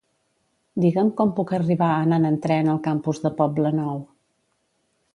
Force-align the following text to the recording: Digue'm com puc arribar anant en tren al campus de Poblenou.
Digue'm 0.85 1.11
com 1.19 1.33
puc 1.41 1.53
arribar 1.59 1.91
anant 1.97 2.27
en 2.31 2.41
tren 2.47 2.75
al 2.75 2.83
campus 2.91 3.23
de 3.27 3.35
Poblenou. 3.43 4.05